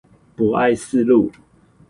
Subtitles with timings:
[0.35, 1.31] 博愛四路